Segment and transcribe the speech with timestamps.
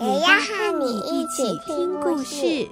[0.00, 2.68] 也要和你一起听故事。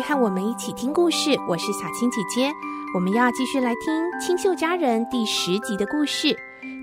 [0.00, 2.50] 和我们一起听故事，我是小青姐姐。
[2.94, 3.92] 我们要继续来听
[4.24, 6.34] 《清秀佳人》第十集的故事。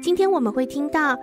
[0.03, 1.17] 今天我们会听到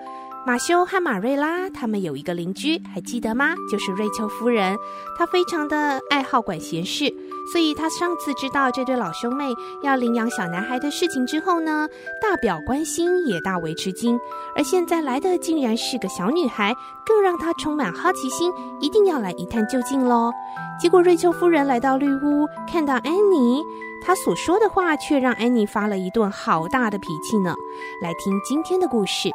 [0.44, 3.54] 马修和马瑞拉他们有一个邻居，还记得吗？
[3.70, 4.76] 就是瑞秋夫人。
[5.16, 7.14] 她非常的爱好管闲事，
[7.52, 11.86] 所以她上次知道这对老兄妹要领养小男孩的事情之后呢，
[12.20, 14.18] 大表关心，也大为吃惊。
[14.56, 16.74] 而现在来的竟然是个小女孩，
[17.06, 20.32] 更让她充满好奇心，一定要来一探究竟喽。
[20.80, 23.62] 结果瑞秋夫人来到绿屋，看到安妮，
[24.04, 27.54] 她所说的话却让安妮发了一顿好大的脾气呢。
[28.02, 29.28] 来听今天的故事，《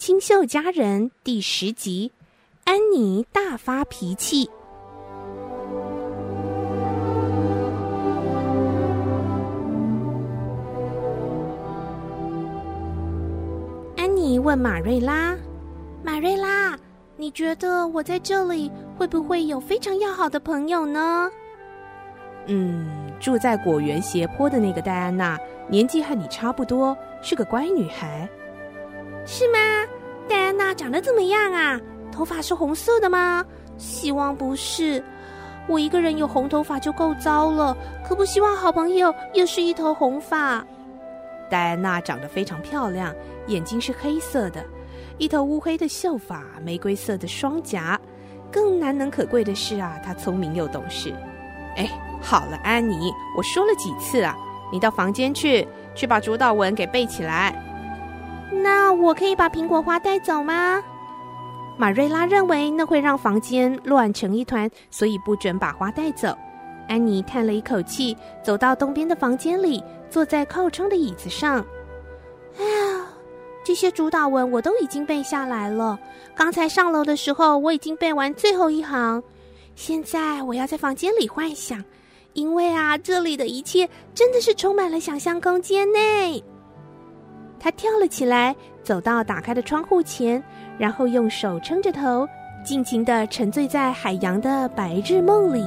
[0.00, 2.10] 清秀佳人》第十集。
[2.64, 4.48] 安妮大发脾气。
[13.98, 15.36] 安妮问马瑞拉
[16.02, 16.74] ：“马瑞拉，
[17.18, 21.30] 你觉得我在这里会不会有非常要好的朋友呢？”
[22.48, 25.38] 嗯，住在果园斜坡的那个戴安娜，
[25.68, 28.26] 年纪和你差不多，是个乖女孩，
[29.26, 29.58] 是吗？
[30.28, 31.80] 戴安娜长得怎么样啊？
[32.12, 33.44] 头发是红色的吗？
[33.78, 35.02] 希望不是。
[35.66, 37.76] 我一个人有红头发就够糟了，
[38.06, 40.64] 可不希望好朋友又是一头红发。
[41.48, 43.14] 戴安娜长得非常漂亮，
[43.46, 44.64] 眼睛是黑色的，
[45.18, 47.98] 一头乌黑的秀发，玫瑰色的双颊。
[48.50, 51.14] 更难能可贵的是啊，她聪明又懂事。
[51.76, 51.88] 哎，
[52.20, 54.36] 好了，安妮，我说了几次啊，
[54.72, 57.54] 你到房间去，去把主导文给背起来。
[58.50, 60.82] 那我可以把苹果花带走吗？
[61.76, 66.36] 马瑞拉认为那会让房间乱成一团，所以不准把花带走。
[66.88, 71.64] 安妮叹了一口气，走到东边的房间里，坐在靠窗的椅子上。
[72.58, 73.06] 哎呀，
[73.64, 75.98] 这些主导文我都已经背下来了。
[76.34, 79.22] 刚才上楼的时候，我已经背完最后一行。
[79.76, 81.82] 现在我要在房间里幻想，
[82.34, 86.44] 因为啊，这里的一切真的是充满了想象空间呢。
[87.60, 90.42] 他跳了起来，走到打开的窗户前。
[90.78, 92.26] 然后用手撑着头，
[92.64, 95.62] 尽情的沉醉在海洋的白日梦里。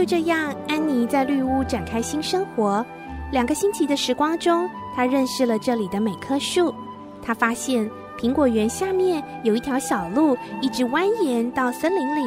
[0.00, 2.82] 就这样，安妮在绿屋展开新生活。
[3.30, 4.66] 两个星期的时光中，
[4.96, 6.74] 她认识了这里的每棵树。
[7.20, 7.86] 她发现
[8.18, 12.22] 苹果园下面有一条小路，一直蜿蜒到森林里。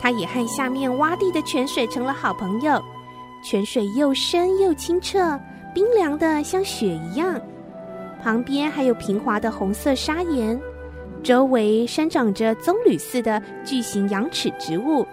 [0.00, 2.80] 她也和下面洼地的泉水成了好朋友。
[3.42, 5.36] 泉水又深又清澈，
[5.74, 7.36] 冰凉的像雪一样。
[8.22, 10.56] 旁边还有平滑的红色砂岩，
[11.20, 15.04] 周围生长着棕榈似的巨型羊齿植物。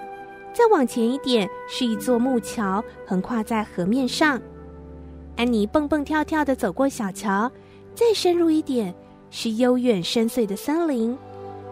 [0.54, 4.42] 再往前一点，是一座木桥，横跨在河面上。
[5.36, 7.50] 安妮蹦蹦跳跳地走过小桥，
[7.96, 8.94] 再深入一点
[9.30, 11.18] 是悠远深邃的森林，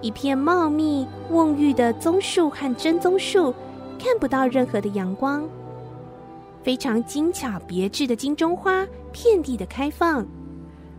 [0.02, 3.54] 一片茂密蓊郁的棕树和真棕树，
[4.00, 5.44] 看不到任何的阳光。
[6.64, 10.26] 非常精巧别致的金钟花遍地的开放，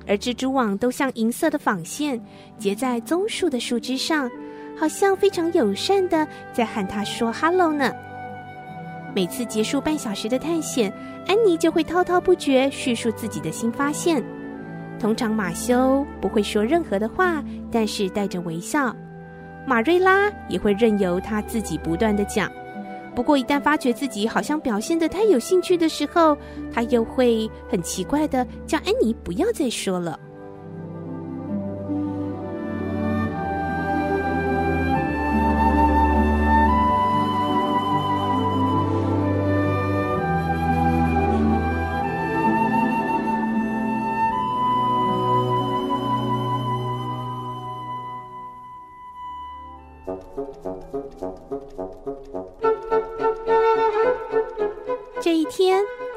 [0.06, 2.20] 而蜘蛛网都像银色的纺线
[2.58, 4.30] 结在棕树的树枝上，
[4.78, 7.92] 好像非常友善的在和他说哈喽呢。
[9.14, 10.92] 每次结束半小时的探险，
[11.26, 14.22] 安妮就会滔滔不绝叙述自己的新发现。
[15.00, 18.94] 通常马修不会说任何的话，但是带着微笑。
[19.66, 22.50] 马瑞拉也会任由他自己不断的讲。
[23.14, 26.36] 不过一旦发觉自己好像表现的太有兴趣的时候，
[26.72, 30.18] 他又会很奇怪的叫安妮不要再说了。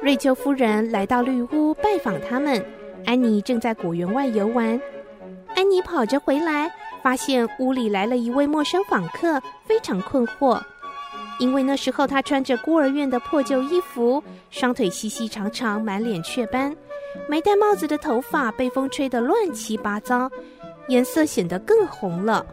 [0.01, 2.63] 瑞秋夫人来到绿屋拜访他们。
[3.05, 4.79] 安妮正在果园外游玩。
[5.55, 6.71] 安妮跑着回来，
[7.03, 10.59] 发现屋里来了一位陌生访客，非常困惑。
[11.39, 16.75] 因为那时候她穿着孤儿院的破旧衣服，双腿细细长长，满脸雀斑，
[17.27, 20.29] 没戴帽子的头发被风吹得乱七八糟，
[20.87, 22.45] 颜色显得更红了。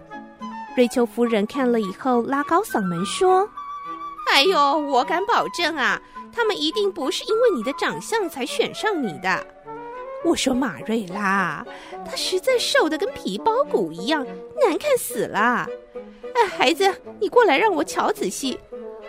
[0.77, 3.49] 瑞秋夫人看了以后，拉高嗓门说
[4.33, 6.01] ：“哎呦，我敢保证啊！”
[6.39, 9.45] 他们一定不是因为你的长相才选上你的。
[10.25, 11.67] 我说马瑞拉，
[12.09, 14.25] 她实在瘦得跟皮包骨一样，
[14.63, 15.67] 难看死了。
[16.37, 18.57] 哎，孩子，你过来让我瞧仔细。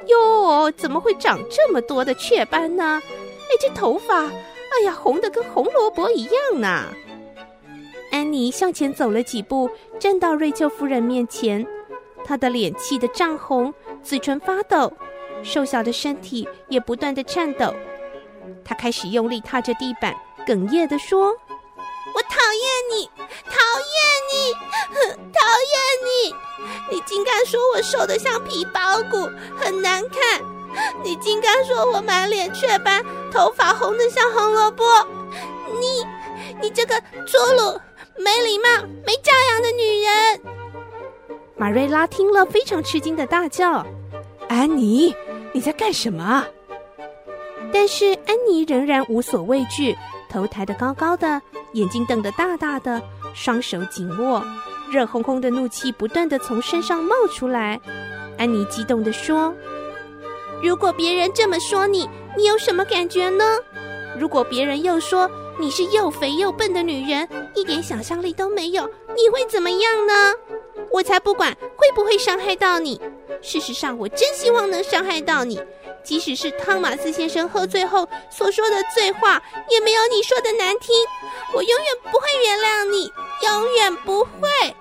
[0.07, 2.99] 哟，怎么会长这么多的雀斑呢？
[3.05, 6.85] 哎，这头发，哎呀，红得跟红萝卜一样呢。
[8.11, 11.63] 安妮向前走了几步，站到瑞秋夫人面前，
[12.23, 13.71] 她的脸气得涨红，
[14.01, 14.91] 嘴唇发抖。
[15.43, 17.73] 瘦小的身体也不断地颤抖，
[18.63, 20.15] 他开始用力踏着地板，
[20.45, 21.31] 哽咽地说
[22.13, 23.09] ：“我讨厌你，
[23.45, 23.59] 讨
[23.89, 23.99] 厌
[24.31, 24.53] 你，
[25.33, 25.39] 讨
[25.71, 26.35] 厌你！
[26.91, 30.41] 你竟敢说我瘦得像皮包骨，很难看！
[31.03, 34.83] 你竟敢说我满脸雀斑，头发红得像红萝卜！
[35.79, 36.05] 你，
[36.61, 37.79] 你这个粗鲁、
[38.17, 38.69] 没礼貌、
[39.05, 40.41] 没教养的女人！”
[41.57, 43.85] 马瑞拉听了，非常吃惊地大叫
[44.47, 45.15] ：“安妮！”
[45.53, 46.45] 你在干什么？
[47.71, 49.95] 但是安妮仍然无所畏惧，
[50.29, 51.41] 头抬得高高的，
[51.73, 53.01] 眼睛瞪得大大的，
[53.33, 54.43] 双手紧握，
[54.91, 57.79] 热烘烘的怒气不断地从身上冒出来。
[58.37, 59.53] 安妮激动地说
[60.63, 63.43] ：“如果别人这么说你，你有什么感觉呢？
[64.17, 65.29] 如果别人又说
[65.59, 70.13] 你是又肥又笨的女人，一点想象力都没有，你会怎么样呢？
[70.91, 72.99] 我才不管会不会伤害到你。”
[73.41, 75.61] 事实上，我真希望能伤害到你。
[76.03, 80.95] 即使是汤马斯先生喝醉后所说的醉话，也没有你说的难听。
[81.53, 83.11] 我永远不会原谅你，
[83.45, 84.75] 永远不会。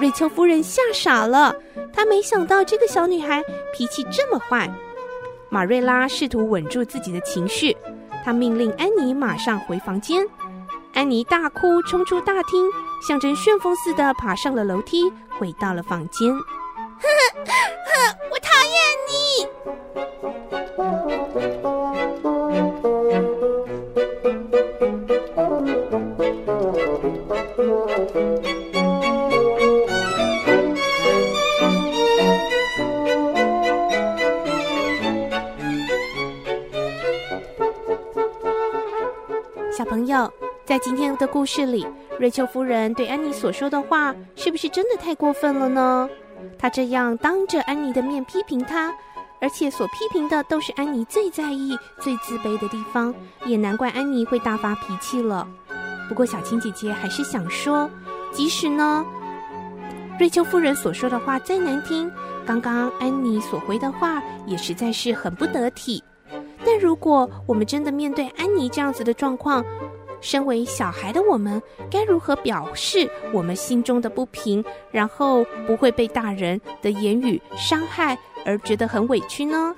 [0.00, 1.54] 瑞秋夫人吓傻了，
[1.92, 3.42] 她没想到这个小女孩
[3.72, 4.70] 脾气这么坏。
[5.50, 7.76] 马瑞拉试图稳住自己的情绪，
[8.24, 10.26] 她命令安妮马上回房间。
[10.94, 12.70] 安妮大哭，冲出大厅，
[13.06, 16.32] 像阵旋风似的爬上了楼梯，回到了房间。
[17.00, 17.06] 哼
[17.46, 17.52] 哼
[17.86, 17.92] 哼，
[18.30, 18.74] 我讨厌
[19.08, 19.12] 你！
[39.76, 40.32] 小朋友，
[40.64, 41.86] 在今天的故事里，
[42.18, 46.10] 瑞秋夫人对安妮所说的话，是不是真的太过分了呢？
[46.58, 48.92] 他这样当着安妮的面批评她，
[49.40, 53.14] 而且所批评的都是安妮最在意、最自卑的地方，
[53.46, 55.46] 也难怪安妮会大发脾气了。
[56.08, 57.88] 不过小青姐姐还是想说，
[58.32, 59.04] 即使呢，
[60.18, 62.10] 瑞秋夫人所说的话再难听，
[62.44, 66.02] 刚刚安妮所回的话也实在是很不得体。
[66.64, 69.64] 但如果我们真的面对安妮这样子的状况，
[70.20, 79.74] 身为小孩的我们，该如何表示我们心中的不平，然后不会被大人的言语伤害而觉得很委屈呢？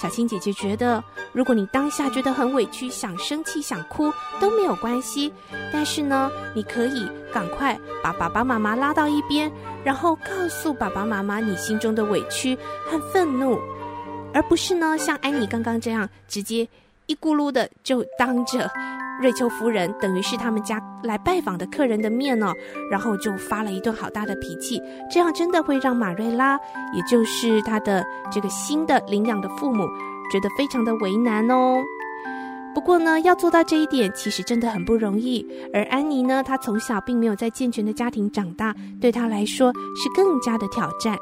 [0.00, 1.02] 小青姐姐觉得，
[1.32, 5.32] 如果你当下觉得很委屈，想生气、想哭都没有关系，
[5.72, 9.50] 但是呢，你可以赶快把爸爸妈妈拉到一边，
[9.82, 13.58] 然后告诉爸爸妈妈你心中的委屈和愤怒，
[14.32, 16.68] 而不是呢，像安妮刚刚这样直接
[17.08, 18.70] 一咕噜的就当着。
[19.20, 22.52] 瑞秋夫人等于是他们家来拜访的客人的面哦，
[22.88, 26.56] 然后就发了一顿好大的脾气，这样真的会让马瑞拉，
[26.94, 29.84] 也就是他的这个新的领养的父母，
[30.30, 31.82] 觉得非常的为难哦。
[32.72, 35.44] 不过呢，要做到这一点，其实真的很不容易。
[35.74, 41.18] 而安妮呢，她从小并没有在健全的家庭长大，对她来说是更加的挑战。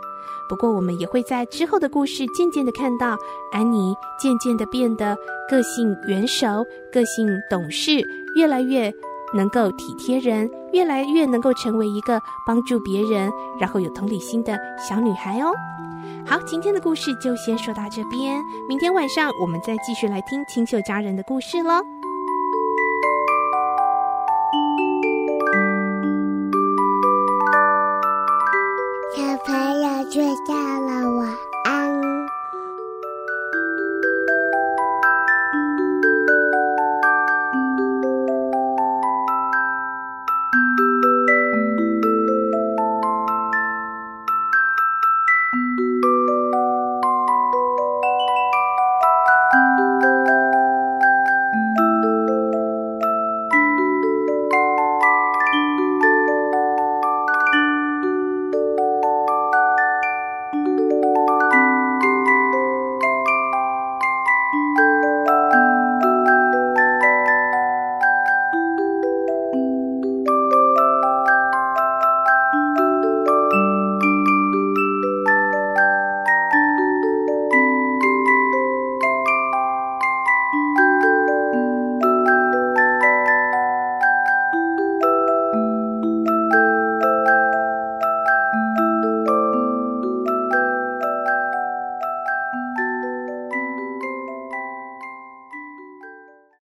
[0.48, 3.16] 不过，我们也会在之后的故事渐渐的看到，
[3.52, 5.16] 安妮渐渐的变得
[5.48, 8.02] 个性圆熟、个性懂事，
[8.36, 8.92] 越来越
[9.34, 13.30] 能够体贴人，越来越能够成为一个帮助别人，
[13.60, 15.52] 然后有同理心的小女孩哦。
[16.24, 21.95] 好，今天的故事就先说到这边，明天晚上我们再继续来听清秀佳人的故事喽。
[30.16, 30.65] 小朋友睡觉。